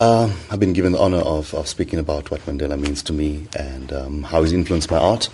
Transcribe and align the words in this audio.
Uh, 0.00 0.28
I've 0.50 0.58
been 0.58 0.72
given 0.72 0.90
the 0.90 0.98
honor 0.98 1.18
of, 1.18 1.54
of 1.54 1.68
speaking 1.68 2.00
about 2.00 2.30
what 2.30 2.40
Mandela 2.46 2.78
means 2.78 3.00
to 3.04 3.12
me 3.12 3.46
and 3.56 3.92
um, 3.92 4.22
how 4.24 4.42
he's 4.42 4.52
influenced 4.52 4.90
my 4.90 4.98
art. 4.98 5.28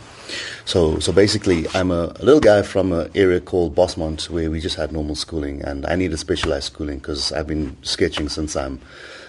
So, 0.66 0.98
so 0.98 1.12
basically, 1.12 1.66
I'm 1.72 1.90
a, 1.90 2.12
a 2.16 2.22
little 2.22 2.40
guy 2.40 2.60
from 2.60 2.92
an 2.92 3.10
area 3.14 3.40
called 3.40 3.74
Bosmont 3.74 4.28
where 4.28 4.50
we 4.50 4.60
just 4.60 4.76
had 4.76 4.92
normal 4.92 5.14
schooling, 5.14 5.62
and 5.62 5.86
I 5.86 5.96
needed 5.96 6.18
specialized 6.18 6.66
schooling 6.66 6.98
because 6.98 7.32
I've 7.32 7.46
been 7.46 7.74
sketching 7.82 8.28
since 8.28 8.54
I'm 8.54 8.80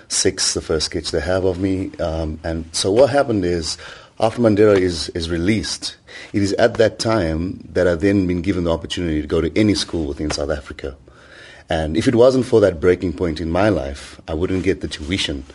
six, 0.09 0.53
the 0.53 0.61
first 0.61 0.87
sketch 0.87 1.11
they 1.11 1.21
have 1.21 1.45
of 1.45 1.59
me. 1.59 1.91
Um, 1.99 2.37
and 2.43 2.65
so 2.75 2.91
what 2.91 3.09
happened 3.09 3.45
is, 3.45 3.77
after 4.19 4.41
Mandela 4.41 4.77
is, 4.77 5.09
is 5.09 5.29
released, 5.29 5.95
it 6.33 6.43
is 6.43 6.51
at 6.53 6.75
that 6.75 6.99
time 6.99 7.65
that 7.71 7.87
I've 7.87 8.01
then 8.01 8.27
been 8.27 8.41
given 8.41 8.65
the 8.65 8.71
opportunity 8.71 9.21
to 9.21 9.27
go 9.27 9.39
to 9.39 9.57
any 9.57 9.75
school 9.75 10.07
within 10.07 10.29
South 10.29 10.51
Africa. 10.51 10.97
And 11.71 11.95
if 11.95 12.05
it 12.05 12.15
wasn't 12.15 12.45
for 12.45 12.59
that 12.59 12.81
breaking 12.81 13.13
point 13.13 13.39
in 13.39 13.49
my 13.49 13.69
life, 13.69 14.19
I 14.27 14.33
wouldn't 14.33 14.65
get 14.65 14.81
the 14.81 14.89
tuition 14.89 15.45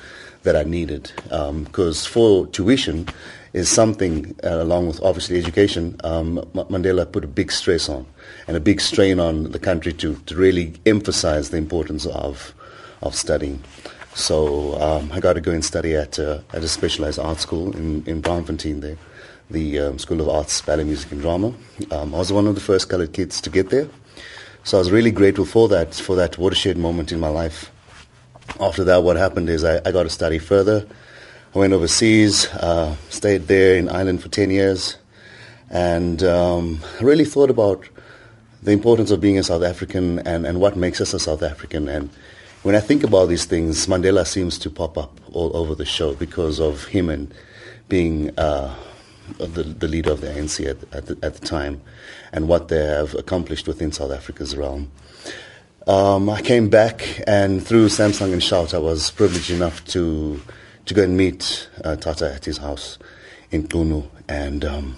that 0.45 0.57
I 0.57 0.63
needed. 0.63 1.13
Because 1.25 2.07
um, 2.07 2.11
for 2.11 2.47
tuition 2.47 3.07
is 3.53 3.69
something, 3.69 4.35
uh, 4.43 4.63
along 4.63 4.87
with 4.87 5.03
obviously 5.03 5.39
education, 5.39 6.01
um, 6.05 6.39
Mandela 6.55 7.05
put 7.05 7.23
a 7.23 7.27
big 7.27 7.53
stress 7.53 7.91
on 7.91 8.07
and 8.49 8.57
a 8.57 8.61
big 8.61 8.81
strain 8.81 9.21
on 9.21 9.53
the 9.53 9.59
country 9.59 9.93
to, 9.93 10.15
to 10.25 10.35
really 10.35 10.73
emphasize 10.87 11.51
the 11.51 11.59
importance 11.59 12.07
of, 12.07 12.55
of 13.03 13.15
studying. 13.15 13.63
So 14.15 14.81
um, 14.81 15.13
I 15.13 15.21
got 15.21 15.35
to 15.35 15.43
go 15.43 15.53
and 15.53 15.63
study 15.63 15.95
at, 15.95 16.19
uh, 16.19 16.41
at 16.55 16.65
a 16.65 16.69
specialized 16.69 17.19
art 17.19 17.41
school 17.41 17.77
in, 17.77 18.03
in 18.07 18.23
Braamfontein 18.23 18.81
there, 18.81 18.97
the 19.51 19.81
um, 19.81 19.99
School 19.99 20.23
of 20.23 20.31
Arts, 20.31 20.63
Ballet, 20.63 20.85
Music 20.85 21.13
and 21.13 21.21
Drama. 21.21 21.53
Um, 21.91 22.15
I 22.15 22.19
was 22.19 22.33
one 22.33 22.47
of 22.47 22.55
the 22.55 22.63
first 22.63 22.89
colored 22.89 23.13
kids 23.13 23.39
to 23.43 23.51
get 23.51 23.69
there. 23.69 23.91
So 24.67 24.79
I 24.79 24.81
was 24.81 24.91
really 24.91 25.13
grateful 25.13 25.45
for 25.45 25.69
that, 25.69 25.95
for 25.95 26.17
that 26.17 26.39
watershed 26.39 26.77
moment 26.77 27.13
in 27.13 27.21
my 27.21 27.29
life. 27.29 27.71
After 28.59 28.83
that, 28.83 29.05
what 29.05 29.17
happened 29.17 29.49
is 29.49 29.63
I, 29.63 29.77
I 29.87 29.93
got 29.93 30.03
to 30.03 30.11
study 30.11 30.41
further. 30.41 30.85
I 31.55 31.59
went 31.61 31.73
overseas, 31.73 32.47
uh, 32.47 32.97
stayed 33.09 33.47
there 33.47 33.77
in 33.77 33.89
Ireland 33.89 34.25
for 34.25 34.29
10 34.29 34.51
years, 34.51 34.97
and 35.71 36.21
um, 36.25 36.81
really 37.01 37.25
thought 37.25 37.49
about 37.49 37.89
the 38.61 38.73
importance 38.73 39.13
of 39.13 39.21
being 39.21 39.39
a 39.39 39.45
South 39.45 39.63
African 39.63 40.19
and, 40.27 40.45
and 40.45 40.61
what 40.61 40.77
makes 40.77 41.01
us 41.01 41.15
a 41.15 41.21
South 41.21 41.45
African. 41.45 41.89
And 41.89 42.11
when 42.65 42.75
I 42.75 42.81
think 42.81 43.05
about 43.05 43.27
these 43.27 43.45
things, 43.45 43.87
Mandela 43.87 44.27
seems 44.27 44.59
to 44.59 44.69
pop 44.69 44.99
up 44.99 45.21
all 45.33 45.57
over 45.57 45.77
the 45.77 45.85
show 45.85 46.15
because 46.15 46.59
of 46.59 46.87
him 46.87 47.09
and 47.09 47.33
being 47.89 48.37
uh, 48.37 48.75
the, 49.39 49.63
the 49.63 49.89
leader 49.89 50.13
of 50.13 50.21
the 50.21 50.29
ANC 50.29 50.65
at, 50.69 50.95
at, 50.95 51.07
the, 51.07 51.19
at 51.23 51.35
the 51.35 51.47
time 51.47 51.81
and 52.33 52.49
what 52.49 52.69
they 52.69 52.85
have 52.85 53.15
accomplished 53.15 53.67
within 53.67 53.93
South 53.93 54.13
Africa's 54.13 54.57
realm. 54.57 54.91
Um, 55.87 56.29
I 56.29 56.43
came 56.43 56.69
back, 56.69 57.23
and 57.29 57.65
through 57.65 57.87
Samsung 57.87 58.33
and 58.33 58.43
Shout, 58.43 58.75
I 58.75 58.79
was 58.79 59.13
privileged 59.13 59.51
enough 59.51 59.85
to 59.87 60.41
to 60.87 60.95
go 60.95 61.03
and 61.03 61.17
meet 61.17 61.69
uh, 61.85 61.97
Tata 61.97 62.33
at 62.33 62.45
his 62.45 62.59
house 62.59 62.99
in 63.53 63.69
Qunu, 63.69 64.09
and 64.29 64.65
um, 64.65 64.97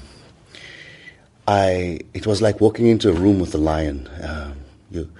I 1.46 2.00
it 2.14 2.26
was 2.26 2.40
like 2.40 2.62
walking 2.62 2.86
into 2.86 3.10
a 3.10 3.12
room 3.12 3.38
with 3.38 3.54
a 3.54 3.58
lion. 3.58 4.06
Uh, 4.06 4.54
you 4.90 5.10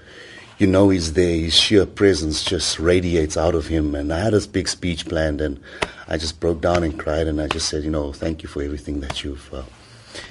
you 0.59 0.67
know 0.67 0.89
he's 0.91 1.13
there. 1.13 1.37
His 1.37 1.55
sheer 1.55 1.87
presence 1.87 2.43
just 2.43 2.79
radiates 2.79 3.37
out 3.37 3.55
of 3.55 3.69
him. 3.69 3.95
And 3.95 4.13
I 4.13 4.19
had 4.19 4.33
this 4.33 4.47
big 4.47 4.69
speech 4.69 5.07
planned, 5.07 5.41
and 5.41 5.61
I 6.09 6.17
just 6.17 6.41
broke 6.41 6.61
down 6.61 6.83
and 6.83 6.99
cried, 6.99 7.29
and 7.29 7.41
I 7.41 7.47
just 7.47 7.69
said, 7.69 7.85
you 7.85 7.91
know, 7.91 8.13
thank 8.13 8.43
you 8.43 8.49
for 8.49 8.63
everything 8.63 9.01
that 9.01 9.23
you've 9.23 9.53
uh, 9.55 9.63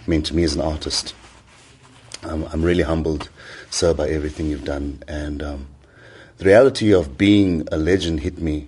meant 0.06 0.26
to 0.28 0.36
me 0.36 0.44
as 0.44 0.54
an 0.54 0.62
artist. 0.62 1.16
I'm, 2.24 2.44
I'm 2.46 2.62
really 2.62 2.84
humbled, 2.84 3.30
sir, 3.70 3.94
by 3.94 4.10
everything 4.10 4.48
you've 4.48 4.66
done. 4.66 5.02
And 5.08 5.42
um, 5.42 5.68
the 6.38 6.46
reality 6.46 6.94
of 6.94 7.18
being 7.18 7.68
a 7.72 7.78
legend 7.78 8.20
hit 8.20 8.40
me 8.40 8.68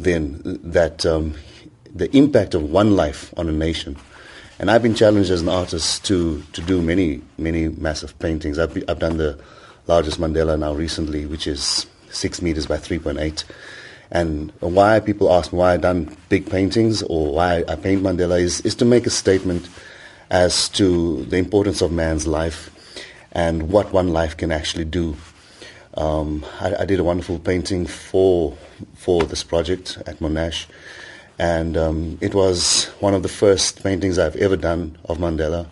then, 0.00 0.40
that 0.64 1.06
um, 1.06 1.34
the 1.94 2.14
impact 2.16 2.54
of 2.54 2.64
one 2.64 2.96
life 2.96 3.32
on 3.36 3.48
a 3.48 3.52
nation. 3.52 3.96
And 4.58 4.70
I've 4.70 4.82
been 4.82 4.94
challenged 4.94 5.30
as 5.30 5.42
an 5.42 5.48
artist 5.48 6.04
to, 6.06 6.42
to 6.54 6.62
do 6.62 6.82
many, 6.82 7.22
many 7.38 7.68
massive 7.68 8.18
paintings. 8.18 8.58
I've, 8.58 8.76
I've 8.88 8.98
done 8.98 9.18
the 9.18 9.38
largest 9.86 10.20
Mandela 10.20 10.58
now 10.58 10.74
recently, 10.74 11.26
which 11.26 11.46
is 11.46 11.86
six 12.10 12.42
meters 12.42 12.66
by 12.66 12.76
3.8. 12.76 13.44
And 14.10 14.52
why 14.60 15.00
people 15.00 15.32
ask 15.32 15.52
me 15.52 15.58
why 15.58 15.74
I've 15.74 15.80
done 15.80 16.16
big 16.28 16.48
paintings 16.48 17.02
or 17.02 17.32
why 17.32 17.64
I 17.68 17.76
paint 17.76 18.02
Mandela 18.02 18.40
is, 18.40 18.60
is 18.60 18.74
to 18.76 18.84
make 18.84 19.06
a 19.06 19.10
statement 19.10 19.68
as 20.30 20.68
to 20.70 21.24
the 21.24 21.36
importance 21.36 21.80
of 21.80 21.92
man's 21.92 22.26
life 22.26 22.70
and 23.32 23.68
what 23.68 23.92
one 23.92 24.12
life 24.12 24.36
can 24.36 24.50
actually 24.50 24.84
do. 24.84 25.16
Um, 25.94 26.44
I, 26.60 26.74
I, 26.80 26.84
did 26.84 27.00
a 27.00 27.04
wonderful 27.04 27.38
painting 27.38 27.86
for 27.86 28.56
for 28.94 29.22
this 29.22 29.42
project 29.42 29.96
at 30.06 30.18
Monash, 30.18 30.66
and 31.38 31.74
um, 31.74 32.18
it 32.20 32.34
was 32.34 32.84
one 33.00 33.14
of 33.14 33.22
the 33.22 33.30
first 33.30 33.82
paintings 33.82 34.18
I've 34.18 34.36
ever 34.36 34.56
done 34.56 34.98
of 35.06 35.16
Mandela 35.16 35.66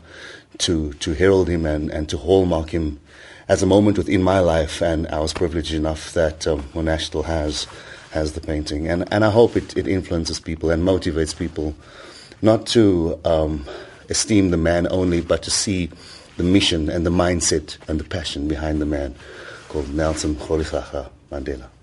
to 0.59 0.93
to 0.95 1.15
herald 1.15 1.49
him 1.49 1.67
and, 1.67 1.91
and 1.91 2.09
to 2.09 2.17
hallmark 2.17 2.71
him 2.71 3.01
as 3.49 3.63
a 3.63 3.67
moment 3.67 3.99
within 3.99 4.23
my 4.23 4.41
life, 4.41 4.81
and 4.81 5.07
I 5.09 5.21
was 5.21 5.33
privileged 5.33 5.75
enough 5.75 6.13
that 6.15 6.47
um, 6.47 6.63
Monash 6.75 7.03
still 7.03 7.25
has 7.25 7.67
has 8.11 8.33
the 8.33 8.41
painting, 8.41 8.89
and 8.89 9.13
and 9.13 9.25
I 9.25 9.31
hope 9.31 9.57
it, 9.57 9.77
it 9.77 9.87
influences 9.87 10.41
people 10.41 10.71
and 10.71 10.83
motivates 10.83 11.37
people, 11.37 11.75
not 12.41 12.67
to 12.69 13.19
um, 13.25 13.67
esteem 14.09 14.51
the 14.51 14.57
man 14.57 14.87
only, 14.91 15.21
but 15.21 15.43
to 15.43 15.51
see 15.51 15.91
the 16.37 16.45
mission 16.45 16.89
and 16.89 17.07
the 17.07 17.11
mindset 17.11 17.77
and 17.89 18.01
the 18.01 18.05
passion 18.05 18.49
behind 18.49 18.81
the 18.81 18.87
man 18.87 19.15
called 19.69 19.93
Nelson 19.95 20.35
Rolihlahla 20.37 21.11
Mandela. 21.31 21.74